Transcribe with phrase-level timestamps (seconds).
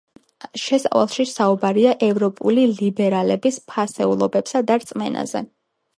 [0.61, 5.45] შესავალში საუბარია ევროპელი ლიბერალების ფასეულობებსა და რწმენაზე.